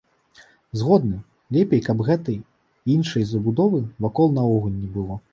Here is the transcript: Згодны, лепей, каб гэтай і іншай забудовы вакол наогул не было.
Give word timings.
Згодны, 0.79 1.17
лепей, 1.57 1.81
каб 1.87 2.01
гэтай 2.07 2.39
і 2.39 2.89
іншай 2.95 3.27
забудовы 3.33 3.83
вакол 4.07 4.33
наогул 4.39 4.73
не 4.81 4.89
было. 4.97 5.19